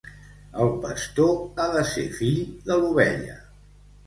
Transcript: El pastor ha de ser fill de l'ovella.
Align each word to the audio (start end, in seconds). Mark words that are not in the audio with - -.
El 0.63 0.71
pastor 0.85 1.35
ha 1.57 1.67
de 1.75 1.83
ser 1.91 2.07
fill 2.21 2.41
de 2.71 2.79
l'ovella. 2.81 3.39